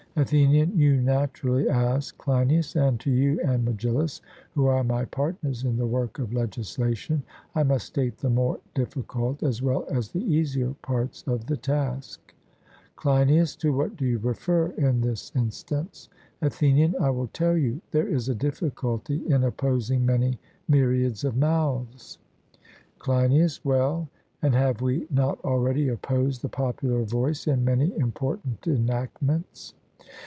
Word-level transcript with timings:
ATHENIAN: 0.17 0.77
You 0.77 1.01
naturally 1.01 1.69
ask, 1.69 2.17
Cleinias, 2.17 2.75
and 2.75 2.99
to 2.99 3.09
you 3.09 3.39
and 3.45 3.63
Megillus, 3.65 4.19
who 4.53 4.65
are 4.65 4.83
my 4.83 5.05
partners 5.05 5.63
in 5.63 5.77
the 5.77 5.87
work 5.87 6.19
of 6.19 6.33
legislation, 6.33 7.23
I 7.55 7.63
must 7.63 7.87
state 7.87 8.17
the 8.17 8.29
more 8.29 8.59
difficult 8.73 9.41
as 9.41 9.61
well 9.61 9.85
as 9.89 10.11
the 10.11 10.19
easier 10.19 10.75
parts 10.81 11.23
of 11.27 11.45
the 11.45 11.55
task. 11.55 12.35
CLEINIAS: 12.97 13.55
To 13.59 13.71
what 13.71 13.95
do 13.95 14.05
you 14.05 14.17
refer 14.17 14.71
in 14.71 14.99
this 14.99 15.31
instance? 15.33 16.09
ATHENIAN: 16.41 16.93
I 16.99 17.09
will 17.09 17.27
tell 17.27 17.55
you. 17.55 17.79
There 17.91 18.09
is 18.09 18.27
a 18.27 18.35
difficulty 18.35 19.25
in 19.33 19.45
opposing 19.45 20.05
many 20.05 20.37
myriads 20.67 21.23
of 21.23 21.37
mouths. 21.37 22.19
CLEINIAS: 22.99 23.63
Well, 23.63 24.09
and 24.41 24.53
have 24.55 24.81
we 24.81 25.07
not 25.09 25.39
already 25.45 25.87
opposed 25.87 26.41
the 26.41 26.49
popular 26.49 27.03
voice 27.03 27.47
in 27.47 27.63
many 27.63 27.95
important 27.97 28.67
enactments? 28.67 29.73